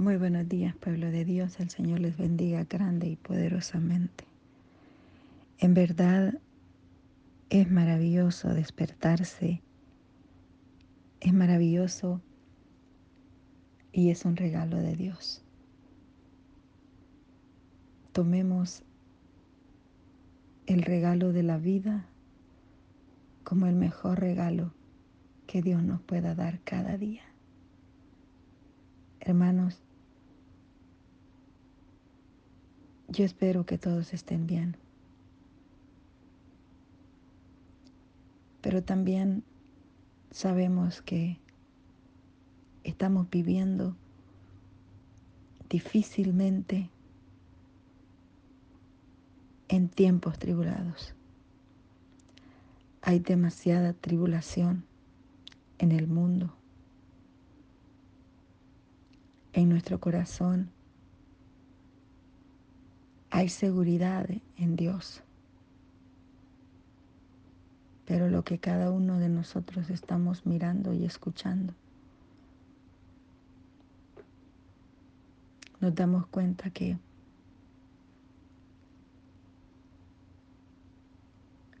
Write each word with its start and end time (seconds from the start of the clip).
Muy 0.00 0.16
buenos 0.16 0.48
días, 0.48 0.74
pueblo 0.76 1.10
de 1.10 1.26
Dios. 1.26 1.60
El 1.60 1.68
Señor 1.68 2.00
les 2.00 2.16
bendiga 2.16 2.64
grande 2.64 3.06
y 3.06 3.16
poderosamente. 3.16 4.24
En 5.58 5.74
verdad 5.74 6.40
es 7.50 7.70
maravilloso 7.70 8.48
despertarse. 8.48 9.60
Es 11.20 11.34
maravilloso 11.34 12.22
y 13.92 14.08
es 14.08 14.24
un 14.24 14.36
regalo 14.36 14.78
de 14.78 14.96
Dios. 14.96 15.44
Tomemos 18.12 18.82
el 20.64 20.80
regalo 20.80 21.34
de 21.34 21.42
la 21.42 21.58
vida 21.58 22.06
como 23.44 23.66
el 23.66 23.74
mejor 23.74 24.18
regalo 24.18 24.72
que 25.46 25.60
Dios 25.60 25.82
nos 25.82 26.00
pueda 26.00 26.34
dar 26.34 26.58
cada 26.60 26.96
día. 26.96 27.20
Hermanos, 29.20 29.82
Yo 33.10 33.24
espero 33.24 33.66
que 33.66 33.76
todos 33.76 34.14
estén 34.14 34.46
bien. 34.46 34.76
Pero 38.60 38.84
también 38.84 39.42
sabemos 40.30 41.02
que 41.02 41.40
estamos 42.84 43.28
viviendo 43.28 43.96
difícilmente 45.68 46.88
en 49.66 49.88
tiempos 49.88 50.38
tribulados. 50.38 51.14
Hay 53.02 53.18
demasiada 53.18 53.92
tribulación 53.92 54.84
en 55.78 55.90
el 55.90 56.06
mundo, 56.06 56.54
en 59.52 59.68
nuestro 59.68 59.98
corazón 59.98 60.70
hay 63.30 63.48
seguridad 63.48 64.28
en 64.56 64.76
Dios. 64.76 65.22
Pero 68.04 68.28
lo 68.28 68.42
que 68.42 68.58
cada 68.58 68.90
uno 68.90 69.18
de 69.18 69.28
nosotros 69.28 69.88
estamos 69.88 70.44
mirando 70.44 70.92
y 70.92 71.04
escuchando, 71.04 71.74
nos 75.80 75.94
damos 75.94 76.26
cuenta 76.26 76.70
que 76.70 76.98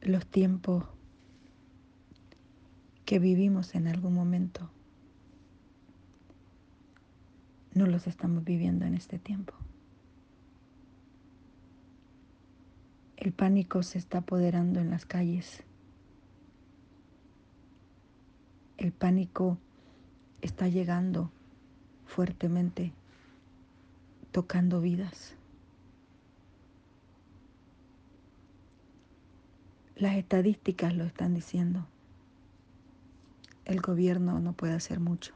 los 0.02 0.24
tiempos 0.26 0.84
que 3.04 3.18
vivimos 3.18 3.74
en 3.74 3.88
algún 3.88 4.14
momento 4.14 4.70
no 7.74 7.86
los 7.86 8.06
estamos 8.06 8.44
viviendo 8.44 8.84
en 8.84 8.94
este 8.94 9.18
tiempo. 9.18 9.54
El 13.20 13.32
pánico 13.32 13.82
se 13.82 13.98
está 13.98 14.18
apoderando 14.18 14.80
en 14.80 14.88
las 14.88 15.04
calles. 15.04 15.62
El 18.78 18.92
pánico 18.92 19.58
está 20.40 20.68
llegando 20.68 21.30
fuertemente, 22.06 22.94
tocando 24.32 24.80
vidas. 24.80 25.34
Las 29.96 30.16
estadísticas 30.16 30.94
lo 30.94 31.04
están 31.04 31.34
diciendo. 31.34 31.86
El 33.66 33.82
gobierno 33.82 34.40
no 34.40 34.54
puede 34.54 34.72
hacer 34.72 34.98
mucho. 34.98 35.34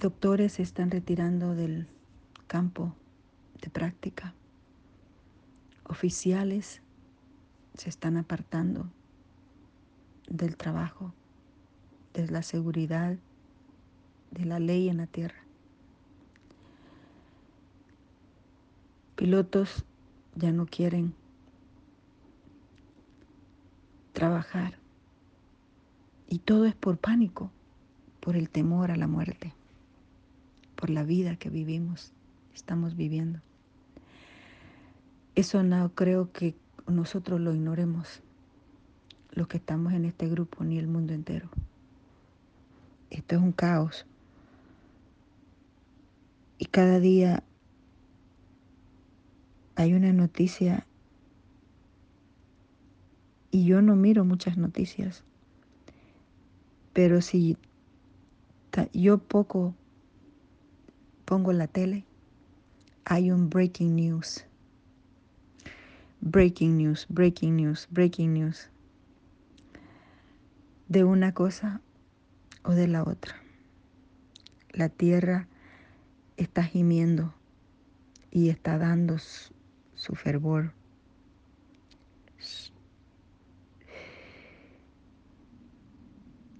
Doctores 0.00 0.52
se 0.52 0.62
están 0.62 0.92
retirando 0.92 1.56
del 1.56 1.88
campo 2.46 2.94
de 3.60 3.68
práctica. 3.68 4.32
Oficiales 5.82 6.82
se 7.74 7.88
están 7.88 8.16
apartando 8.16 8.88
del 10.28 10.56
trabajo, 10.56 11.12
de 12.14 12.28
la 12.28 12.44
seguridad, 12.44 13.16
de 14.30 14.44
la 14.44 14.60
ley 14.60 14.88
en 14.88 14.98
la 14.98 15.08
tierra. 15.08 15.42
Pilotos 19.16 19.84
ya 20.36 20.52
no 20.52 20.66
quieren 20.66 21.12
trabajar. 24.12 24.78
Y 26.28 26.38
todo 26.38 26.66
es 26.66 26.76
por 26.76 26.98
pánico, 26.98 27.50
por 28.20 28.36
el 28.36 28.48
temor 28.48 28.92
a 28.92 28.96
la 28.96 29.08
muerte 29.08 29.57
por 30.78 30.90
la 30.90 31.02
vida 31.02 31.34
que 31.34 31.50
vivimos, 31.50 32.12
estamos 32.54 32.94
viviendo. 32.94 33.40
Eso 35.34 35.64
no 35.64 35.92
creo 35.92 36.30
que 36.30 36.54
nosotros 36.86 37.40
lo 37.40 37.52
ignoremos, 37.52 38.22
los 39.32 39.48
que 39.48 39.56
estamos 39.56 39.92
en 39.92 40.04
este 40.04 40.28
grupo, 40.28 40.62
ni 40.62 40.78
el 40.78 40.86
mundo 40.86 41.14
entero. 41.14 41.48
Esto 43.10 43.34
es 43.34 43.42
un 43.42 43.50
caos. 43.50 44.06
Y 46.58 46.66
cada 46.66 47.00
día 47.00 47.42
hay 49.74 49.94
una 49.94 50.12
noticia 50.12 50.86
y 53.50 53.64
yo 53.64 53.82
no 53.82 53.96
miro 53.96 54.24
muchas 54.24 54.56
noticias, 54.56 55.24
pero 56.92 57.20
si 57.20 57.56
yo 58.92 59.18
poco 59.18 59.74
pongo 61.28 61.52
la 61.52 61.66
tele, 61.66 62.06
hay 63.04 63.30
un 63.30 63.50
breaking 63.50 63.94
news. 63.94 64.46
Breaking 66.22 66.78
news, 66.78 67.04
breaking 67.10 67.54
news, 67.54 67.86
breaking 67.90 68.32
news. 68.32 68.70
De 70.88 71.04
una 71.04 71.34
cosa 71.34 71.82
o 72.62 72.72
de 72.72 72.88
la 72.88 73.02
otra. 73.02 73.36
La 74.72 74.88
tierra 74.88 75.48
está 76.38 76.64
gimiendo 76.64 77.34
y 78.30 78.48
está 78.48 78.78
dando 78.78 79.18
su, 79.18 80.14
fervor. 80.14 80.72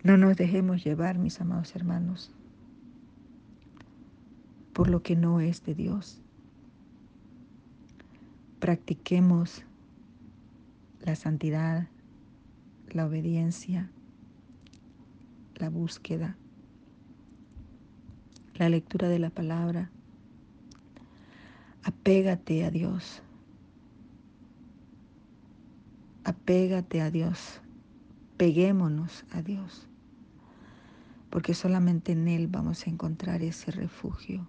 No 0.02 0.18
nos 0.18 0.36
dejemos 0.36 0.84
llevar, 0.84 1.16
mis 1.16 1.40
amados 1.40 1.74
hermanos, 1.74 2.30
por 4.78 4.90
lo 4.90 5.02
que 5.02 5.16
no 5.16 5.40
es 5.40 5.64
de 5.64 5.74
Dios. 5.74 6.20
Practiquemos 8.60 9.64
la 11.00 11.16
santidad, 11.16 11.88
la 12.88 13.06
obediencia, 13.06 13.90
la 15.56 15.68
búsqueda, 15.68 16.36
la 18.54 18.68
lectura 18.68 19.08
de 19.08 19.18
la 19.18 19.30
palabra. 19.30 19.90
Apégate 21.82 22.64
a 22.64 22.70
Dios. 22.70 23.20
Apégate 26.22 27.00
a 27.00 27.10
Dios. 27.10 27.60
Peguémonos 28.36 29.24
a 29.32 29.42
Dios. 29.42 29.88
Porque 31.30 31.54
solamente 31.54 32.12
en 32.12 32.28
Él 32.28 32.46
vamos 32.46 32.86
a 32.86 32.90
encontrar 32.90 33.42
ese 33.42 33.72
refugio 33.72 34.46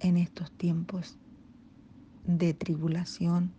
en 0.00 0.16
estos 0.16 0.50
tiempos 0.52 1.16
de 2.24 2.54
tribulación, 2.54 3.52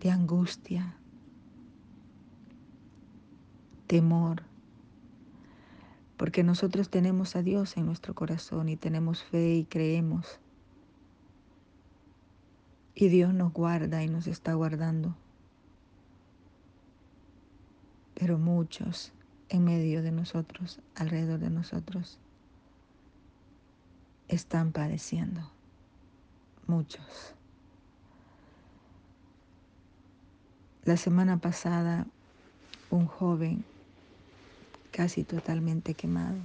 de 0.00 0.10
angustia, 0.10 0.96
temor, 3.86 4.42
porque 6.16 6.42
nosotros 6.42 6.88
tenemos 6.88 7.36
a 7.36 7.42
Dios 7.42 7.76
en 7.76 7.86
nuestro 7.86 8.14
corazón 8.14 8.68
y 8.68 8.76
tenemos 8.76 9.22
fe 9.22 9.56
y 9.56 9.64
creemos. 9.64 10.40
Y 12.94 13.08
Dios 13.08 13.34
nos 13.34 13.52
guarda 13.52 14.02
y 14.02 14.08
nos 14.08 14.26
está 14.26 14.54
guardando. 14.54 15.14
Pero 18.14 18.38
muchos 18.38 19.12
en 19.50 19.64
medio 19.64 20.02
de 20.02 20.10
nosotros, 20.10 20.80
alrededor 20.94 21.38
de 21.38 21.50
nosotros, 21.50 22.18
están 24.28 24.72
padeciendo, 24.72 25.40
muchos. 26.66 27.34
La 30.84 30.96
semana 30.96 31.38
pasada 31.38 32.06
un 32.90 33.06
joven 33.06 33.64
casi 34.92 35.24
totalmente 35.24 35.94
quemado 35.94 36.36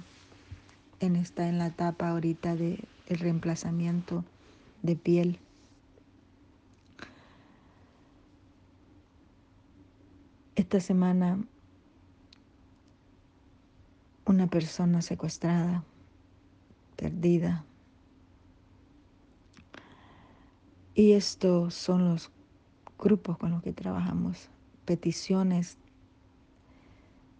en, 1.00 1.16
está 1.16 1.48
en 1.48 1.58
la 1.58 1.68
etapa 1.68 2.08
ahorita 2.08 2.56
de 2.56 2.78
el 3.06 3.18
reemplazamiento 3.18 4.24
de 4.82 4.96
piel. 4.96 5.38
Esta 10.54 10.80
semana 10.80 11.38
una 14.24 14.46
persona 14.46 15.02
secuestrada, 15.02 15.84
perdida. 16.96 17.64
Y 20.94 21.12
estos 21.12 21.74
son 21.74 22.10
los 22.10 22.30
grupos 22.98 23.38
con 23.38 23.50
los 23.50 23.62
que 23.62 23.72
trabajamos, 23.72 24.50
peticiones 24.84 25.78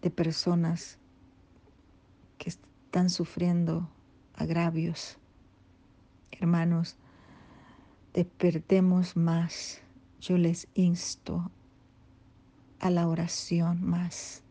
de 0.00 0.10
personas 0.10 0.98
que 2.38 2.48
están 2.48 3.10
sufriendo 3.10 3.88
agravios. 4.34 5.18
Hermanos, 6.30 6.96
despertemos 8.14 9.16
más. 9.16 9.82
Yo 10.20 10.38
les 10.38 10.66
insto 10.74 11.50
a 12.80 12.88
la 12.88 13.06
oración 13.06 13.84
más. 13.84 14.42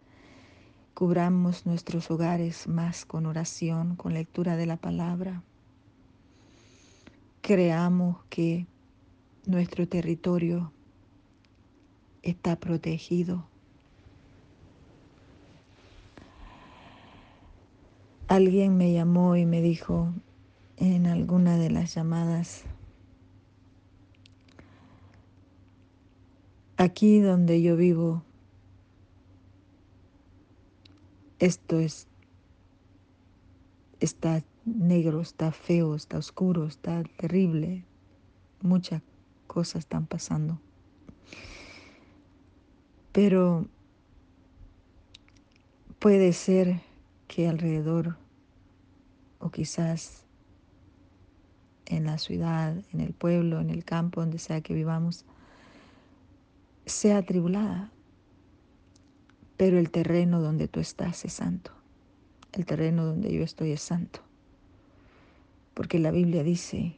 Cubramos 0.93 1.65
nuestros 1.65 2.11
hogares 2.11 2.67
más 2.67 3.05
con 3.05 3.25
oración, 3.25 3.95
con 3.95 4.13
lectura 4.13 4.57
de 4.57 4.67
la 4.67 4.77
palabra. 4.77 5.41
Creamos 7.41 8.17
que 8.29 8.67
nuestro 9.45 9.87
territorio 9.87 10.71
está 12.21 12.55
protegido. 12.55 13.47
Alguien 18.27 18.77
me 18.77 18.93
llamó 18.93 19.35
y 19.35 19.45
me 19.45 19.61
dijo 19.61 20.13
en 20.77 21.05
alguna 21.05 21.57
de 21.57 21.69
las 21.69 21.93
llamadas, 21.93 22.63
aquí 26.77 27.19
donde 27.19 27.61
yo 27.61 27.75
vivo, 27.75 28.23
esto 31.39 31.79
es, 31.79 32.07
está 33.99 34.43
negro, 34.65 35.21
está 35.21 35.51
feo, 35.51 35.95
está 35.95 36.17
oscuro, 36.17 36.65
está 36.65 37.03
terrible. 37.17 37.83
Muchas 38.61 39.01
cosas 39.51 39.79
están 39.79 40.05
pasando. 40.05 40.61
Pero 43.11 43.67
puede 45.99 46.31
ser 46.31 46.79
que 47.27 47.49
alrededor 47.49 48.15
o 49.39 49.51
quizás 49.51 50.25
en 51.85 52.05
la 52.05 52.17
ciudad, 52.17 52.77
en 52.93 53.01
el 53.01 53.11
pueblo, 53.11 53.59
en 53.59 53.71
el 53.71 53.83
campo, 53.83 54.21
donde 54.21 54.39
sea 54.39 54.61
que 54.61 54.73
vivamos, 54.73 55.25
sea 56.85 57.17
atribulada. 57.17 57.91
Pero 59.57 59.79
el 59.79 59.91
terreno 59.91 60.39
donde 60.39 60.69
tú 60.69 60.79
estás 60.79 61.25
es 61.25 61.33
santo. 61.33 61.71
El 62.53 62.65
terreno 62.65 63.03
donde 63.03 63.33
yo 63.33 63.43
estoy 63.43 63.73
es 63.73 63.81
santo. 63.81 64.21
Porque 65.73 65.99
la 65.99 66.11
Biblia 66.11 66.41
dice 66.41 66.95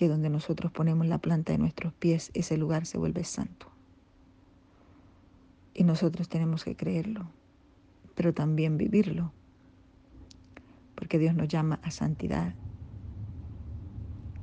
que 0.00 0.08
donde 0.08 0.30
nosotros 0.30 0.72
ponemos 0.72 1.06
la 1.08 1.18
planta 1.18 1.52
de 1.52 1.58
nuestros 1.58 1.92
pies, 1.92 2.30
ese 2.32 2.56
lugar 2.56 2.86
se 2.86 2.96
vuelve 2.96 3.22
santo. 3.22 3.66
Y 5.74 5.84
nosotros 5.84 6.30
tenemos 6.30 6.64
que 6.64 6.74
creerlo, 6.74 7.26
pero 8.14 8.32
también 8.32 8.78
vivirlo, 8.78 9.30
porque 10.94 11.18
Dios 11.18 11.34
nos 11.34 11.48
llama 11.48 11.80
a 11.82 11.90
santidad, 11.90 12.54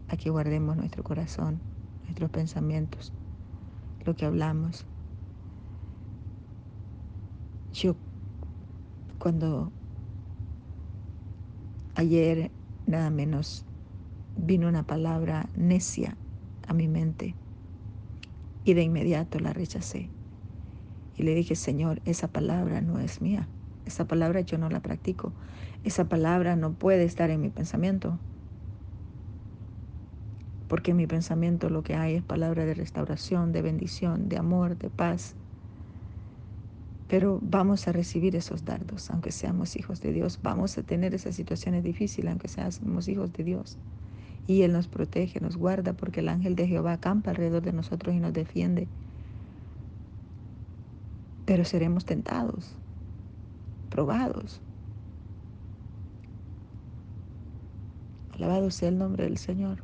a 0.09 0.15
que 0.15 0.29
guardemos 0.29 0.77
nuestro 0.77 1.03
corazón, 1.03 1.59
nuestros 2.03 2.29
pensamientos, 2.29 3.11
lo 4.05 4.15
que 4.15 4.27
hablamos. 4.27 4.85
Yo 7.73 7.95
cuando 9.17 9.71
ayer 11.95 12.51
nada 12.85 13.09
menos 13.09 13.66
vino 14.37 14.67
una 14.67 14.83
palabra 14.83 15.49
necia 15.55 16.15
a 16.67 16.73
mi 16.73 16.87
mente 16.87 17.35
y 18.63 18.73
de 18.73 18.83
inmediato 18.83 19.39
la 19.39 19.53
rechacé. 19.53 20.09
Y 21.15 21.23
le 21.23 21.33
dije, 21.33 21.55
Señor, 21.55 22.01
esa 22.05 22.27
palabra 22.27 22.81
no 22.81 22.99
es 22.99 23.21
mía. 23.21 23.47
Esa 23.85 24.05
palabra 24.05 24.41
yo 24.41 24.57
no 24.57 24.69
la 24.69 24.81
practico. 24.81 25.33
Esa 25.83 26.09
palabra 26.09 26.55
no 26.55 26.73
puede 26.73 27.05
estar 27.05 27.29
en 27.29 27.41
mi 27.41 27.49
pensamiento. 27.49 28.19
Porque 30.67 30.91
en 30.91 30.97
mi 30.97 31.07
pensamiento 31.07 31.69
lo 31.69 31.81
que 31.81 31.95
hay 31.95 32.15
es 32.15 32.23
palabra 32.23 32.65
de 32.65 32.73
restauración, 32.73 33.53
de 33.53 33.61
bendición, 33.61 34.27
de 34.27 34.37
amor, 34.37 34.77
de 34.77 34.89
paz. 34.89 35.37
Pero 37.07 37.39
vamos 37.41 37.87
a 37.87 37.93
recibir 37.93 38.35
esos 38.35 38.65
dardos, 38.65 39.09
aunque 39.09 39.31
seamos 39.31 39.77
hijos 39.77 40.01
de 40.01 40.11
Dios. 40.11 40.39
Vamos 40.43 40.77
a 40.77 40.83
tener 40.83 41.15
esas 41.15 41.35
situaciones 41.35 41.83
difíciles, 41.83 42.29
aunque 42.29 42.49
seamos 42.49 43.07
hijos 43.07 43.31
de 43.31 43.45
Dios. 43.45 43.79
Y 44.47 44.63
Él 44.63 44.73
nos 44.73 44.87
protege, 44.87 45.39
nos 45.41 45.57
guarda, 45.57 45.93
porque 45.93 46.21
el 46.21 46.29
ángel 46.29 46.55
de 46.55 46.67
Jehová 46.67 46.93
acampa 46.93 47.31
alrededor 47.31 47.61
de 47.61 47.73
nosotros 47.73 48.15
y 48.15 48.19
nos 48.19 48.33
defiende 48.33 48.87
pero 51.47 51.63
seremos 51.63 52.03
tentados, 52.03 52.75
probados. 53.89 54.59
Alabado 58.33 58.69
sea 58.69 58.89
el 58.89 58.97
nombre 58.97 59.23
del 59.23 59.37
Señor. 59.37 59.77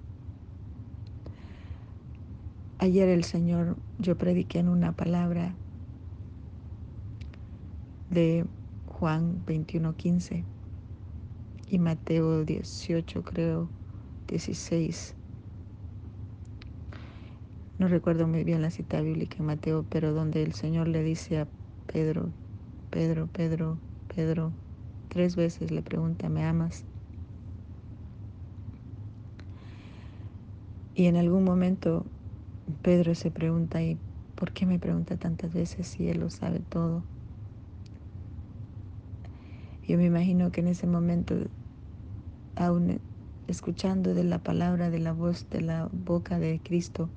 Ayer 2.79 3.07
el 3.07 3.23
Señor, 3.23 3.77
yo 3.97 4.17
prediqué 4.17 4.59
en 4.59 4.67
una 4.67 4.91
palabra 4.91 5.55
de 8.09 8.45
Juan 8.87 9.41
21:15 9.45 10.43
y 11.69 11.79
Mateo 11.79 12.43
18, 12.43 13.23
creo, 13.23 13.69
16. 14.33 15.15
No 17.77 17.87
recuerdo 17.87 18.27
muy 18.27 18.43
bien 18.43 18.63
la 18.63 18.71
cita 18.71 18.99
bíblica 19.01 19.35
en 19.39 19.45
Mateo, 19.45 19.85
pero 19.87 20.11
donde 20.11 20.41
el 20.41 20.53
Señor 20.53 20.87
le 20.87 21.03
dice 21.03 21.37
a 21.37 21.47
Pedro, 21.85 22.33
Pedro, 22.89 23.27
Pedro, 23.27 23.79
Pedro, 24.07 24.55
tres 25.07 25.35
veces 25.35 25.69
le 25.69 25.83
pregunta, 25.83 26.29
¿me 26.29 26.43
amas? 26.45 26.83
Y 30.95 31.05
en 31.05 31.15
algún 31.15 31.43
momento 31.43 32.07
Pedro 32.81 33.13
se 33.13 33.29
pregunta, 33.29 33.83
¿y 33.83 33.99
por 34.33 34.51
qué 34.51 34.65
me 34.65 34.79
pregunta 34.79 35.15
tantas 35.17 35.53
veces 35.53 35.87
si 35.87 36.09
Él 36.09 36.21
lo 36.21 36.31
sabe 36.31 36.61
todo? 36.61 37.05
Yo 39.87 39.95
me 39.97 40.05
imagino 40.05 40.51
que 40.51 40.61
en 40.61 40.69
ese 40.69 40.87
momento, 40.87 41.35
aún 42.55 42.99
escuchando 43.47 44.13
de 44.13 44.23
la 44.23 44.39
palabra, 44.39 44.89
de 44.89 44.99
la 44.99 45.13
voz, 45.13 45.49
de 45.49 45.61
la 45.61 45.89
boca 45.91 46.39
de 46.39 46.59
Cristo, 46.63 47.09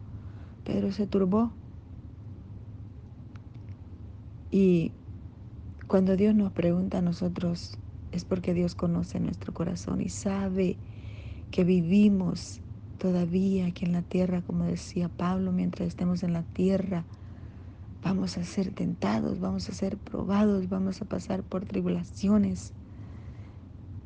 Pedro 0.65 0.93
se 0.93 1.07
turbó. 1.07 1.53
Y 4.51 4.93
cuando 5.87 6.17
Dios 6.17 6.35
nos 6.35 6.53
pregunta 6.53 6.99
a 6.99 7.03
nosotros, 7.03 7.79
es 8.13 8.25
porque 8.25 8.55
Dios 8.55 8.75
conoce 8.75 9.21
nuestro 9.21 9.53
corazón 9.55 10.01
y 10.01 10.09
sabe 10.09 10.77
que 11.51 11.65
vivimos 11.65 12.61
todavía 12.99 13.67
aquí 13.67 13.85
en 13.85 13.93
la 13.93 14.03
tierra, 14.03 14.43
como 14.43 14.65
decía 14.65 15.09
Pablo, 15.09 15.53
mientras 15.53 15.89
estemos 15.89 16.23
en 16.23 16.33
la 16.33 16.43
tierra, 16.43 17.05
vamos 18.03 18.39
a 18.39 18.45
ser 18.45 18.71
tentados, 18.73 19.41
vamos 19.41 19.69
a 19.69 19.73
ser 19.73 19.97
probados, 19.97 20.69
vamos 20.69 21.03
a 21.03 21.05
pasar 21.05 21.43
por 21.43 21.65
tribulaciones. 21.65 22.73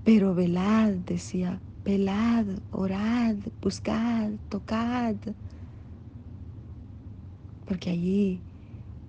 Pero 0.05 0.35
velad, 0.35 0.93
decía, 0.93 1.61
velad, 1.85 2.47
orad, 2.71 3.37
buscad, 3.63 4.33
tocad, 4.49 5.17
porque 7.67 7.91
allí 7.91 8.41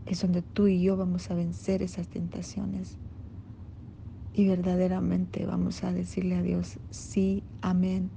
es 0.06 0.22
donde 0.22 0.42
tú 0.42 0.68
y 0.68 0.82
yo 0.82 0.98
vamos 0.98 1.32
a 1.32 1.36
vencer 1.36 1.82
esas 1.82 2.08
tentaciones. 2.10 2.98
Y 4.34 4.48
verdaderamente 4.48 5.46
vamos 5.46 5.84
a 5.84 5.92
decirle 5.92 6.36
a 6.36 6.42
Dios, 6.42 6.80
sí, 6.90 7.44
amén. 7.62 8.12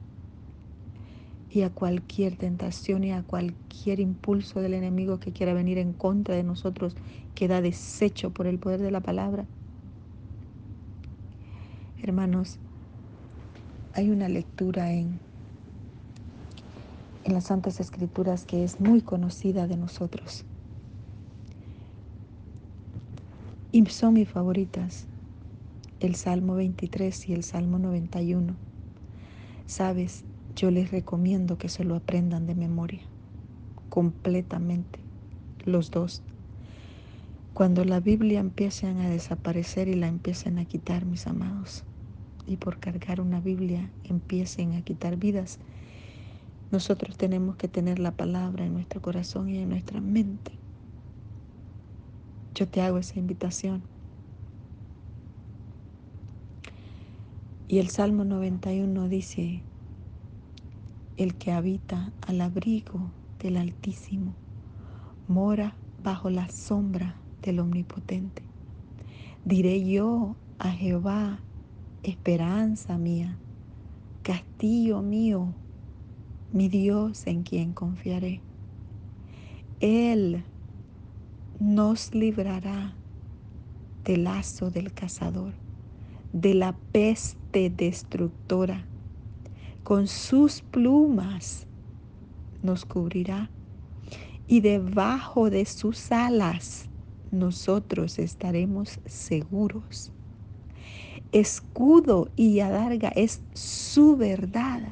Y 1.48 1.62
a 1.62 1.70
cualquier 1.70 2.36
tentación 2.36 3.04
y 3.04 3.12
a 3.12 3.22
cualquier 3.22 4.00
impulso 4.00 4.60
del 4.60 4.74
enemigo 4.74 5.18
que 5.20 5.32
quiera 5.32 5.54
venir 5.54 5.78
en 5.78 5.92
contra 5.92 6.34
de 6.34 6.42
nosotros, 6.44 6.94
queda 7.34 7.60
deshecho 7.60 8.30
por 8.30 8.46
el 8.46 8.58
poder 8.58 8.80
de 8.80 8.90
la 8.90 9.00
palabra. 9.00 9.46
Hermanos, 11.96 12.60
hay 13.94 14.10
una 14.10 14.28
lectura 14.28 14.92
en 14.92 15.18
en 17.24 17.32
las 17.32 17.44
Santas 17.44 17.80
Escrituras 17.80 18.44
que 18.44 18.64
es 18.64 18.80
muy 18.80 19.00
conocida 19.00 19.66
de 19.66 19.76
nosotros. 19.76 20.44
Y 23.72 23.84
son 23.86 24.14
mis 24.14 24.28
favoritas, 24.28 25.06
el 26.00 26.14
Salmo 26.14 26.54
23 26.54 27.28
y 27.28 27.32
el 27.32 27.42
Salmo 27.42 27.78
91. 27.78 28.54
Sabes, 29.66 30.24
yo 30.54 30.70
les 30.70 30.90
recomiendo 30.90 31.58
que 31.58 31.68
se 31.68 31.82
lo 31.82 31.96
aprendan 31.96 32.46
de 32.46 32.54
memoria, 32.54 33.00
completamente, 33.88 35.00
los 35.64 35.90
dos. 35.90 36.22
Cuando 37.54 37.84
la 37.84 38.00
Biblia 38.00 38.40
empiece 38.40 38.86
a 38.86 39.08
desaparecer 39.08 39.88
y 39.88 39.94
la 39.94 40.08
empiecen 40.08 40.58
a 40.58 40.66
quitar, 40.66 41.06
mis 41.06 41.26
amados, 41.26 41.84
y 42.46 42.56
por 42.56 42.78
cargar 42.78 43.20
una 43.20 43.40
Biblia 43.40 43.90
empiecen 44.04 44.74
a 44.74 44.82
quitar 44.82 45.16
vidas, 45.16 45.58
nosotros 46.70 47.16
tenemos 47.16 47.56
que 47.56 47.68
tener 47.68 47.98
la 47.98 48.12
palabra 48.12 48.64
en 48.64 48.72
nuestro 48.72 49.00
corazón 49.00 49.48
y 49.48 49.58
en 49.58 49.68
nuestra 49.68 50.00
mente. 50.00 50.52
Yo 52.54 52.68
te 52.68 52.80
hago 52.80 52.98
esa 52.98 53.18
invitación. 53.18 53.82
Y 57.68 57.78
el 57.78 57.88
Salmo 57.88 58.24
91 58.24 59.08
dice, 59.08 59.62
el 61.16 61.34
que 61.36 61.52
habita 61.52 62.12
al 62.26 62.40
abrigo 62.40 63.10
del 63.38 63.56
Altísimo 63.56 64.34
mora 65.28 65.74
bajo 66.02 66.28
la 66.28 66.48
sombra 66.48 67.16
del 67.42 67.60
Omnipotente. 67.60 68.42
Diré 69.44 69.84
yo 69.84 70.36
a 70.58 70.70
Jehová, 70.70 71.40
esperanza 72.04 72.98
mía, 72.98 73.36
castillo 74.22 75.02
mío, 75.02 75.54
mi 76.52 76.68
Dios 76.68 77.26
en 77.26 77.42
quien 77.42 77.72
confiaré. 77.72 78.40
Él 79.80 80.44
nos 81.58 82.14
librará 82.14 82.94
del 84.04 84.24
lazo 84.24 84.70
del 84.70 84.92
cazador, 84.92 85.54
de 86.32 86.54
la 86.54 86.76
peste 86.92 87.70
destructora. 87.70 88.86
Con 89.82 90.06
sus 90.06 90.62
plumas 90.62 91.66
nos 92.62 92.84
cubrirá 92.84 93.50
y 94.46 94.60
debajo 94.60 95.50
de 95.50 95.64
sus 95.64 96.12
alas 96.12 96.88
nosotros 97.30 98.18
estaremos 98.18 99.00
seguros. 99.06 100.12
Escudo 101.34 102.30
y 102.36 102.60
adarga 102.60 103.08
es 103.08 103.42
su 103.54 104.16
verdad. 104.16 104.82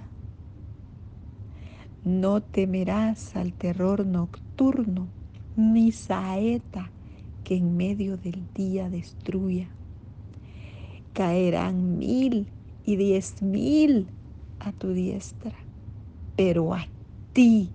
No 2.02 2.40
temerás 2.40 3.36
al 3.36 3.52
terror 3.52 4.04
nocturno, 4.04 5.06
ni 5.54 5.92
saeta 5.92 6.90
que 7.44 7.54
en 7.54 7.76
medio 7.76 8.16
del 8.16 8.44
día 8.56 8.90
destruya. 8.90 9.68
Caerán 11.12 11.98
mil 11.98 12.48
y 12.84 12.96
diez 12.96 13.40
mil 13.40 14.08
a 14.58 14.72
tu 14.72 14.88
diestra, 14.88 15.54
pero 16.34 16.74
a 16.74 16.88
ti, 17.32 17.70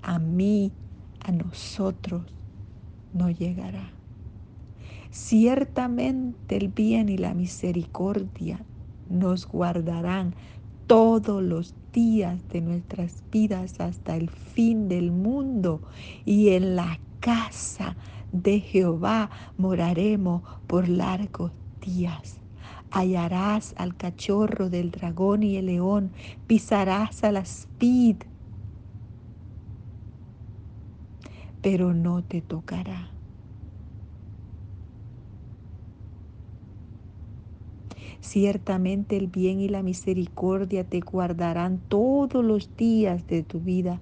a 0.00 0.18
mí, 0.18 0.72
a 1.20 1.32
nosotros 1.32 2.22
no 3.12 3.28
llegará. 3.28 3.99
Ciertamente 5.10 6.56
el 6.56 6.68
bien 6.68 7.08
y 7.08 7.18
la 7.18 7.34
misericordia 7.34 8.64
nos 9.08 9.46
guardarán 9.46 10.34
todos 10.86 11.42
los 11.42 11.74
días 11.92 12.48
de 12.48 12.60
nuestras 12.60 13.24
vidas 13.30 13.80
hasta 13.80 14.16
el 14.16 14.30
fin 14.30 14.88
del 14.88 15.10
mundo 15.10 15.82
y 16.24 16.50
en 16.50 16.76
la 16.76 17.00
casa 17.20 17.96
de 18.32 18.60
Jehová 18.60 19.30
moraremos 19.56 20.42
por 20.66 20.88
largos 20.88 21.52
días. 21.80 22.40
Hallarás 22.90 23.74
al 23.76 23.96
cachorro 23.96 24.70
del 24.70 24.90
dragón 24.90 25.42
y 25.42 25.56
el 25.56 25.66
león, 25.66 26.12
pisarás 26.46 27.24
a 27.24 27.32
la 27.32 27.44
spid 27.44 28.16
pero 31.62 31.92
no 31.94 32.22
te 32.24 32.40
tocará. 32.40 33.09
Ciertamente 38.20 39.16
el 39.16 39.28
bien 39.28 39.60
y 39.60 39.68
la 39.68 39.82
misericordia 39.82 40.84
te 40.84 41.00
guardarán 41.00 41.80
todos 41.88 42.44
los 42.44 42.76
días 42.76 43.26
de 43.26 43.42
tu 43.42 43.60
vida, 43.60 44.00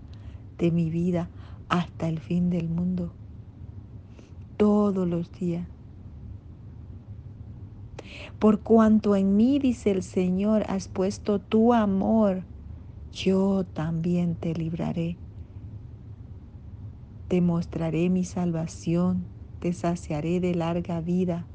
de 0.58 0.70
mi 0.70 0.90
vida, 0.90 1.30
hasta 1.68 2.08
el 2.08 2.18
fin 2.18 2.50
del 2.50 2.68
mundo. 2.68 3.12
Todos 4.56 5.08
los 5.08 5.30
días. 5.32 5.66
Por 8.38 8.60
cuanto 8.60 9.16
en 9.16 9.36
mí, 9.36 9.58
dice 9.58 9.90
el 9.90 10.02
Señor, 10.02 10.64
has 10.68 10.88
puesto 10.88 11.40
tu 11.40 11.72
amor, 11.72 12.42
yo 13.12 13.64
también 13.64 14.34
te 14.34 14.54
libraré 14.54 15.16
te 17.28 17.42
mostraré 17.42 18.08
mi 18.08 18.24
salvación, 18.24 19.26
te 19.60 19.74
saciaré 19.74 20.40
de 20.40 20.54
larga 20.54 21.02
vida. 21.02 21.46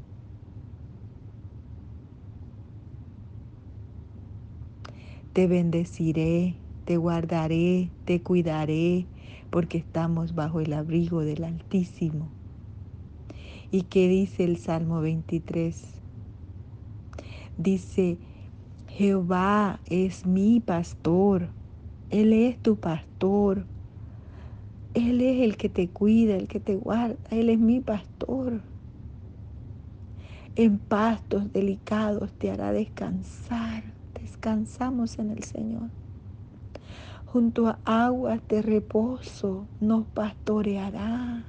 Te 5.33 5.47
bendeciré, 5.47 6.55
te 6.85 6.97
guardaré, 6.97 7.89
te 8.05 8.21
cuidaré, 8.21 9.07
porque 9.49 9.77
estamos 9.79 10.35
bajo 10.35 10.59
el 10.59 10.73
abrigo 10.73 11.21
del 11.21 11.43
Altísimo. 11.43 12.29
¿Y 13.71 13.83
qué 13.83 14.07
dice 14.07 14.43
el 14.43 14.57
Salmo 14.57 15.01
23? 15.01 15.83
Dice, 17.57 18.19
Jehová 18.87 19.81
es 19.87 20.25
mi 20.25 20.59
pastor, 20.59 21.49
Él 22.09 22.33
es 22.33 22.59
tu 22.59 22.77
pastor, 22.77 23.65
él 24.93 25.21
es 25.21 25.41
el 25.41 25.57
que 25.57 25.69
te 25.69 25.89
cuida, 25.89 26.35
el 26.35 26.47
que 26.47 26.59
te 26.59 26.75
guarda. 26.75 27.17
Él 27.31 27.49
es 27.49 27.57
mi 27.59 27.79
pastor. 27.79 28.61
En 30.55 30.77
pastos 30.77 31.51
delicados 31.51 32.31
te 32.33 32.51
hará 32.51 32.71
descansar. 32.71 33.92
Descansamos 34.23 35.19
en 35.19 35.31
el 35.31 35.43
Señor. 35.43 35.89
Junto 37.25 37.67
a 37.67 37.79
aguas 37.83 38.39
de 38.47 38.61
reposo 38.61 39.67
nos 39.81 40.07
pastoreará. 40.07 41.43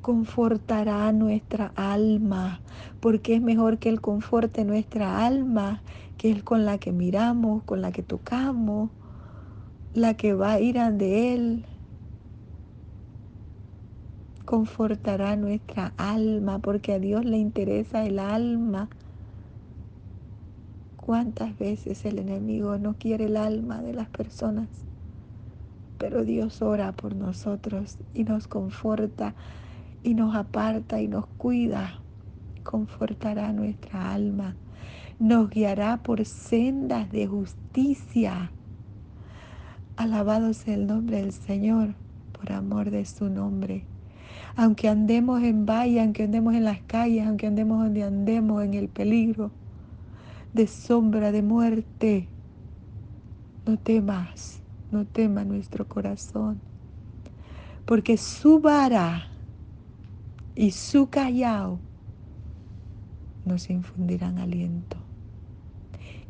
Confortará 0.00 1.12
nuestra 1.12 1.70
alma, 1.76 2.62
porque 3.00 3.34
es 3.34 3.42
mejor 3.42 3.76
que 3.76 3.90
Él 3.90 4.00
conforte 4.00 4.64
nuestra 4.64 5.26
alma, 5.26 5.82
que 6.16 6.30
es 6.30 6.42
con 6.42 6.64
la 6.64 6.78
que 6.78 6.92
miramos, 6.92 7.62
con 7.64 7.82
la 7.82 7.92
que 7.92 8.02
tocamos, 8.02 8.88
la 9.92 10.14
que 10.14 10.32
va 10.32 10.52
a 10.52 10.60
ir 10.60 10.78
ante 10.78 11.34
Él, 11.34 11.66
confortará 14.46 15.36
nuestra 15.36 15.92
alma, 15.98 16.58
porque 16.58 16.94
a 16.94 16.98
Dios 16.98 17.26
le 17.26 17.36
interesa 17.36 18.06
el 18.06 18.18
alma. 18.18 18.88
¿Cuántas 21.08 21.58
veces 21.58 22.04
el 22.04 22.18
enemigo 22.18 22.76
no 22.76 22.92
quiere 22.98 23.24
el 23.24 23.38
alma 23.38 23.80
de 23.80 23.94
las 23.94 24.10
personas? 24.10 24.68
Pero 25.96 26.22
Dios 26.22 26.60
ora 26.60 26.92
por 26.92 27.16
nosotros 27.16 27.96
y 28.12 28.24
nos 28.24 28.46
conforta 28.46 29.34
y 30.02 30.12
nos 30.12 30.36
aparta 30.36 31.00
y 31.00 31.08
nos 31.08 31.24
cuida. 31.38 32.02
Confortará 32.62 33.54
nuestra 33.54 34.12
alma. 34.12 34.54
Nos 35.18 35.48
guiará 35.48 36.02
por 36.02 36.26
sendas 36.26 37.10
de 37.10 37.26
justicia. 37.26 38.52
Alabado 39.96 40.52
sea 40.52 40.74
el 40.74 40.86
nombre 40.86 41.22
del 41.22 41.32
Señor 41.32 41.94
por 42.32 42.52
amor 42.52 42.90
de 42.90 43.06
su 43.06 43.30
nombre 43.30 43.86
aunque 44.56 44.88
andemos 44.88 45.42
en 45.42 45.64
valle, 45.64 46.00
aunque 46.02 46.24
andemos 46.24 46.54
en 46.54 46.64
las 46.64 46.80
calles, 46.82 47.26
aunque 47.26 47.46
andemos 47.46 47.82
donde 47.82 48.02
andemos 48.02 48.62
en 48.62 48.74
el 48.74 48.88
peligro 48.88 49.52
de 50.52 50.66
sombra 50.66 51.32
de 51.32 51.42
muerte, 51.42 52.28
no 53.66 53.78
temas, 53.78 54.62
no 54.90 55.06
tema 55.06 55.44
nuestro 55.44 55.88
corazón, 55.88 56.60
porque 57.84 58.16
su 58.16 58.60
vara 58.60 59.28
y 60.54 60.72
su 60.72 61.08
callao 61.08 61.80
nos 63.44 63.70
infundirán 63.70 64.38
aliento. 64.38 64.97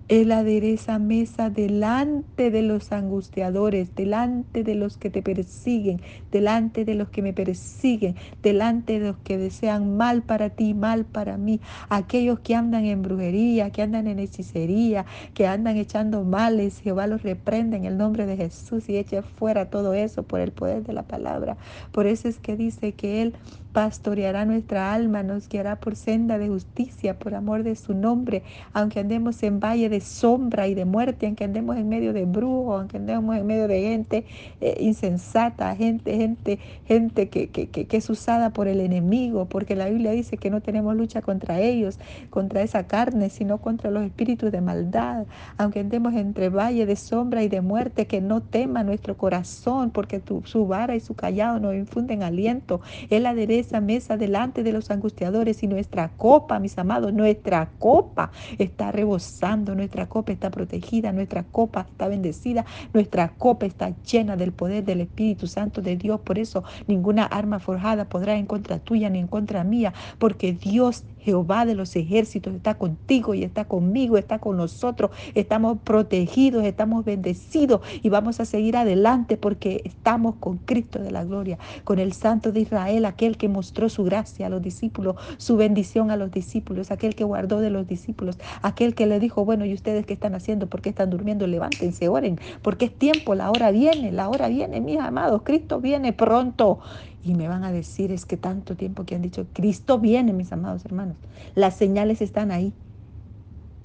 Él 0.08 0.32
adereza 0.32 0.98
mesa 0.98 1.50
delante 1.50 2.50
de 2.50 2.62
los 2.62 2.92
angustiadores, 2.92 3.94
delante 3.94 4.64
de 4.64 4.74
los 4.74 4.96
que 4.96 5.10
te 5.10 5.22
persiguen, 5.22 6.00
delante 6.32 6.84
de 6.84 6.94
los 6.94 7.10
que 7.10 7.20
me 7.20 7.34
persiguen, 7.34 8.16
delante 8.42 9.00
de 9.00 9.08
los 9.08 9.18
que 9.18 9.36
desean 9.36 9.96
mal 9.96 10.22
para 10.22 10.50
ti, 10.50 10.72
mal 10.72 11.04
para 11.04 11.36
mí. 11.36 11.60
Aquellos 11.90 12.40
que 12.40 12.54
andan 12.54 12.86
en 12.86 13.02
brujería, 13.02 13.70
que 13.70 13.82
andan 13.82 14.06
en 14.06 14.18
hechicería, 14.18 15.04
que 15.34 15.46
andan 15.46 15.76
echando 15.76 16.24
males, 16.24 16.80
Jehová 16.80 17.06
los 17.06 17.22
reprende 17.22 17.76
en 17.76 17.84
el 17.84 17.98
nombre 17.98 18.24
de 18.24 18.36
Jesús 18.36 18.88
y 18.88 18.96
eche 18.96 19.22
fuera 19.22 19.68
todo 19.68 19.92
eso 19.92 20.22
por 20.22 20.40
el 20.40 20.52
poder 20.52 20.84
de 20.84 20.94
la 20.94 21.02
palabra. 21.02 21.58
Por 21.92 22.06
eso 22.06 22.28
es 22.28 22.38
que 22.38 22.56
dice 22.56 22.92
que 22.92 23.22
Él 23.22 23.34
pastoreará 23.78 24.44
nuestra 24.44 24.92
alma, 24.92 25.22
nos 25.22 25.48
guiará 25.48 25.76
por 25.76 25.94
senda 25.94 26.36
de 26.36 26.48
justicia, 26.48 27.16
por 27.16 27.36
amor 27.36 27.62
de 27.62 27.76
su 27.76 27.94
nombre, 27.94 28.42
aunque 28.72 28.98
andemos 28.98 29.40
en 29.44 29.60
valle 29.60 29.88
de 29.88 30.00
sombra 30.00 30.66
y 30.66 30.74
de 30.74 30.84
muerte, 30.84 31.26
aunque 31.26 31.44
andemos 31.44 31.76
en 31.76 31.88
medio 31.88 32.12
de 32.12 32.24
brujos, 32.24 32.80
aunque 32.80 32.96
andemos 32.96 33.36
en 33.36 33.46
medio 33.46 33.68
de 33.68 33.80
gente 33.80 34.24
eh, 34.60 34.78
insensata, 34.80 35.76
gente, 35.76 36.16
gente, 36.16 36.58
gente 36.86 37.28
que, 37.28 37.50
que, 37.50 37.68
que, 37.68 37.86
que 37.86 37.96
es 37.96 38.10
usada 38.10 38.50
por 38.50 38.66
el 38.66 38.80
enemigo, 38.80 39.44
porque 39.44 39.76
la 39.76 39.88
Biblia 39.88 40.10
dice 40.10 40.38
que 40.38 40.50
no 40.50 40.60
tenemos 40.60 40.96
lucha 40.96 41.22
contra 41.22 41.60
ellos, 41.60 42.00
contra 42.30 42.62
esa 42.62 42.88
carne, 42.88 43.30
sino 43.30 43.58
contra 43.58 43.92
los 43.92 44.02
espíritus 44.02 44.50
de 44.50 44.60
maldad, 44.60 45.26
aunque 45.56 45.78
andemos 45.78 46.14
entre 46.14 46.48
valle 46.48 46.84
de 46.84 46.96
sombra 46.96 47.44
y 47.44 47.48
de 47.48 47.60
muerte, 47.60 48.08
que 48.08 48.20
no 48.20 48.40
tema 48.40 48.82
nuestro 48.82 49.16
corazón, 49.16 49.92
porque 49.92 50.18
tu, 50.18 50.42
su 50.46 50.66
vara 50.66 50.96
y 50.96 51.00
su 51.00 51.14
callado 51.14 51.60
nos 51.60 51.76
infunden 51.76 52.24
aliento. 52.24 52.80
Él 53.08 53.24
adereza 53.24 53.67
mesa 53.80 54.16
delante 54.16 54.62
de 54.62 54.72
los 54.72 54.90
angustiadores 54.90 55.62
y 55.62 55.68
nuestra 55.68 56.08
copa, 56.16 56.58
mis 56.58 56.78
amados, 56.78 57.12
nuestra 57.12 57.70
copa 57.78 58.30
está 58.58 58.90
rebosando, 58.90 59.74
nuestra 59.74 60.08
copa 60.08 60.32
está 60.32 60.50
protegida, 60.50 61.12
nuestra 61.12 61.44
copa 61.44 61.86
está 61.90 62.08
bendecida, 62.08 62.64
nuestra 62.92 63.28
copa 63.36 63.66
está 63.66 63.94
llena 64.02 64.36
del 64.36 64.52
poder 64.52 64.84
del 64.84 65.02
Espíritu 65.02 65.46
Santo 65.46 65.82
de 65.82 65.96
Dios. 65.96 66.20
Por 66.20 66.38
eso 66.38 66.64
ninguna 66.86 67.24
arma 67.24 67.58
forjada 67.58 68.08
podrá 68.08 68.36
en 68.36 68.46
contra 68.46 68.78
tuya 68.78 69.10
ni 69.10 69.18
en 69.18 69.28
contra 69.28 69.64
mía, 69.64 69.92
porque 70.18 70.52
Dios 70.52 71.04
Jehová 71.20 71.64
de 71.66 71.74
los 71.74 71.94
ejércitos 71.96 72.54
está 72.54 72.74
contigo 72.74 73.34
y 73.34 73.44
está 73.44 73.66
conmigo, 73.66 74.16
está 74.16 74.38
con 74.38 74.56
nosotros. 74.56 75.10
Estamos 75.34 75.78
protegidos, 75.84 76.64
estamos 76.64 77.04
bendecidos 77.04 77.80
y 78.02 78.08
vamos 78.08 78.40
a 78.40 78.44
seguir 78.44 78.76
adelante 78.76 79.36
porque 79.36 79.82
estamos 79.84 80.36
con 80.36 80.58
Cristo 80.58 80.98
de 80.98 81.10
la 81.10 81.24
gloria, 81.24 81.58
con 81.84 81.98
el 81.98 82.12
Santo 82.12 82.52
de 82.52 82.60
Israel, 82.60 83.04
aquel 83.04 83.36
que 83.36 83.48
mostró 83.48 83.88
su 83.88 84.04
gracia 84.04 84.46
a 84.46 84.50
los 84.50 84.62
discípulos, 84.62 85.16
su 85.36 85.56
bendición 85.56 86.10
a 86.10 86.16
los 86.16 86.30
discípulos, 86.30 86.90
aquel 86.90 87.14
que 87.14 87.24
guardó 87.24 87.60
de 87.60 87.70
los 87.70 87.86
discípulos, 87.86 88.38
aquel 88.62 88.94
que 88.94 89.06
le 89.06 89.20
dijo, 89.20 89.44
bueno, 89.44 89.64
¿y 89.64 89.74
ustedes 89.74 90.06
qué 90.06 90.14
están 90.14 90.34
haciendo? 90.34 90.66
¿Por 90.66 90.82
qué 90.82 90.90
están 90.90 91.10
durmiendo? 91.10 91.46
Levántense, 91.46 92.08
oren, 92.08 92.38
porque 92.62 92.86
es 92.86 92.94
tiempo, 92.94 93.34
la 93.34 93.50
hora 93.50 93.70
viene, 93.70 94.12
la 94.12 94.28
hora 94.28 94.48
viene, 94.48 94.80
mis 94.80 94.98
amados, 94.98 95.42
Cristo 95.44 95.80
viene 95.80 96.12
pronto 96.12 96.80
y 97.28 97.34
me 97.34 97.46
van 97.46 97.62
a 97.62 97.72
decir, 97.72 98.10
es 98.10 98.24
que 98.24 98.38
tanto 98.38 98.74
tiempo 98.74 99.04
que 99.04 99.14
han 99.14 99.20
dicho, 99.20 99.46
Cristo 99.52 99.98
viene, 99.98 100.32
mis 100.32 100.50
amados 100.50 100.82
hermanos. 100.86 101.16
Las 101.54 101.76
señales 101.76 102.22
están 102.22 102.50
ahí. 102.50 102.72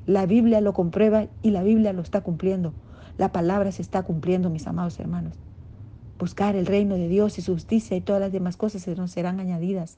La 0.06 0.26
Biblia 0.26 0.62
lo 0.62 0.74
comprueba 0.74 1.28
y 1.42 1.52
la 1.52 1.62
Biblia 1.62 1.92
lo 1.92 2.02
está 2.02 2.22
cumpliendo. 2.22 2.74
La 3.18 3.34
palabra 3.34 3.74
se 3.74 3.82
está 3.82 4.04
cumpliendo, 4.04 4.50
mis 4.50 4.66
amados 4.66 4.98
hermanos. 4.98 5.34
Buscar 6.18 6.56
el 6.56 6.66
reino 6.66 6.96
de 6.96 7.10
Dios 7.10 7.38
y 7.38 7.42
justicia 7.44 7.98
y 7.98 8.02
todas 8.02 8.22
las 8.22 8.32
demás 8.32 8.56
cosas 8.56 8.82
se 8.82 8.96
nos 8.96 9.12
serán 9.12 9.42
añadidas. 9.42 9.98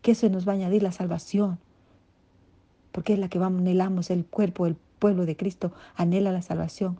¿Qué 0.00 0.14
se 0.14 0.30
nos 0.30 0.46
va 0.46 0.52
a 0.52 0.54
añadir? 0.54 0.84
La 0.84 0.92
salvación. 0.92 1.58
Porque 2.92 3.14
es 3.14 3.18
la 3.18 3.28
que 3.28 3.38
anhelamos, 3.38 4.10
el 4.10 4.24
cuerpo, 4.24 4.66
el 4.66 4.76
pueblo 5.00 5.26
de 5.26 5.36
Cristo 5.36 5.72
anhela 5.96 6.30
la 6.30 6.42
salvación. 6.42 6.98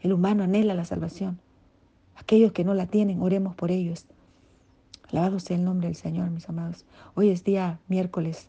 El 0.00 0.14
humano 0.14 0.42
anhela 0.42 0.72
la 0.72 0.86
salvación. 0.86 1.38
Aquellos 2.16 2.52
que 2.52 2.64
no 2.64 2.72
la 2.72 2.86
tienen, 2.86 3.20
oremos 3.20 3.54
por 3.54 3.70
ellos. 3.70 4.06
Alabado 5.14 5.38
sea 5.38 5.56
el 5.56 5.62
nombre 5.62 5.86
del 5.86 5.94
Señor, 5.94 6.28
mis 6.30 6.48
amados. 6.48 6.84
Hoy 7.14 7.28
es 7.28 7.44
día 7.44 7.78
miércoles. 7.86 8.48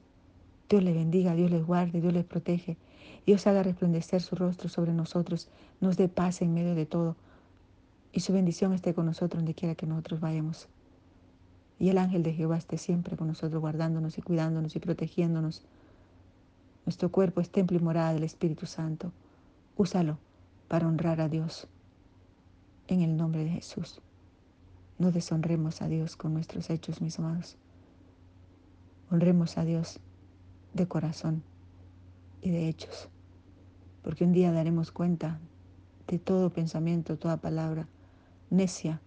Dios 0.67 0.81
les 0.81 0.95
bendiga, 0.95 1.35
Dios 1.35 1.51
les 1.51 1.63
guarde, 1.63 2.01
Dios 2.01 2.11
les 2.11 2.25
protege. 2.25 2.75
Dios 3.23 3.45
haga 3.45 3.61
resplandecer 3.61 4.19
su 4.19 4.35
rostro 4.35 4.67
sobre 4.67 4.91
nosotros, 4.91 5.47
nos 5.79 5.95
dé 5.95 6.09
paz 6.09 6.41
en 6.41 6.55
medio 6.55 6.73
de 6.73 6.87
todo. 6.87 7.17
Y 8.13 8.21
su 8.21 8.33
bendición 8.33 8.73
esté 8.73 8.95
con 8.95 9.05
nosotros 9.05 9.43
donde 9.43 9.53
quiera 9.53 9.75
que 9.75 9.85
nosotros 9.85 10.19
vayamos. 10.19 10.67
Y 11.77 11.89
el 11.89 11.99
ángel 11.99 12.23
de 12.23 12.33
Jehová 12.33 12.57
esté 12.57 12.79
siempre 12.79 13.15
con 13.15 13.27
nosotros, 13.27 13.61
guardándonos 13.61 14.17
y 14.17 14.23
cuidándonos 14.23 14.75
y 14.75 14.79
protegiéndonos. 14.79 15.61
Nuestro 16.87 17.11
cuerpo 17.11 17.41
es 17.41 17.51
templo 17.51 17.77
y 17.77 17.81
morada 17.81 18.11
del 18.15 18.23
Espíritu 18.23 18.65
Santo. 18.65 19.11
Úsalo 19.77 20.17
para 20.67 20.87
honrar 20.87 21.21
a 21.21 21.29
Dios. 21.29 21.67
En 22.87 23.03
el 23.03 23.17
nombre 23.17 23.43
de 23.43 23.51
Jesús. 23.51 24.01
No 24.97 25.11
deshonremos 25.11 25.81
a 25.81 25.87
Dios 25.87 26.15
con 26.15 26.33
nuestros 26.33 26.69
hechos, 26.69 27.01
mis 27.01 27.19
amados. 27.19 27.57
Honremos 29.11 29.57
a 29.57 29.65
Dios 29.65 29.99
de 30.73 30.87
corazón 30.87 31.43
y 32.41 32.49
de 32.49 32.69
hechos, 32.69 33.09
porque 34.03 34.23
un 34.23 34.31
día 34.31 34.51
daremos 34.51 34.91
cuenta 34.91 35.39
de 36.07 36.19
todo 36.19 36.49
pensamiento, 36.49 37.17
toda 37.17 37.37
palabra 37.37 37.87
necia 38.49 39.01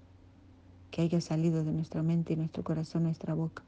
que 0.90 1.02
haya 1.02 1.20
salido 1.20 1.64
de 1.64 1.72
nuestra 1.72 2.02
mente 2.02 2.32
y 2.32 2.36
nuestro 2.36 2.64
corazón, 2.64 3.04
nuestra 3.04 3.34
boca, 3.34 3.62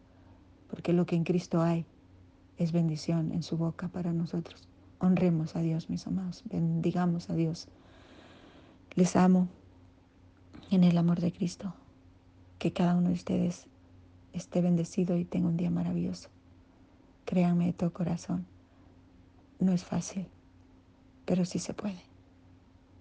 porque 0.68 0.92
lo 0.92 1.06
que 1.06 1.16
en 1.16 1.24
Cristo 1.24 1.62
hay 1.62 1.86
es 2.58 2.72
bendición 2.72 3.32
en 3.32 3.42
su 3.42 3.56
boca 3.56 3.88
para 3.88 4.12
nosotros. 4.12 4.68
Honremos 4.98 5.56
a 5.56 5.60
Dios, 5.60 5.88
mis 5.88 6.06
amados, 6.06 6.42
bendigamos 6.50 7.30
a 7.30 7.34
Dios. 7.34 7.68
Les 8.94 9.16
amo 9.16 9.48
en 10.70 10.84
el 10.84 10.98
amor 10.98 11.20
de 11.20 11.32
Cristo. 11.32 11.74
Que 12.60 12.72
cada 12.72 12.94
uno 12.94 13.08
de 13.08 13.14
ustedes 13.14 13.66
esté 14.34 14.60
bendecido 14.60 15.16
y 15.16 15.24
tenga 15.24 15.48
un 15.48 15.56
día 15.56 15.70
maravilloso. 15.70 16.28
Créanme 17.24 17.66
de 17.66 17.72
todo 17.72 17.92
corazón. 17.92 18.46
No 19.58 19.72
es 19.72 19.82
fácil, 19.82 20.26
pero 21.24 21.46
sí 21.46 21.58
se 21.58 21.72
puede. 21.72 22.02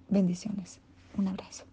Bendiciones. 0.08 0.80
Un 1.17 1.28
abrazo. 1.28 1.68